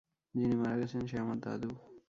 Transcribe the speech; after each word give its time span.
যিনি 0.35 0.55
মারা 0.55 0.75
গেছেন 0.77 1.01
সে 1.07 1.15
আমার 1.19 1.37
দাদু। 1.39 1.69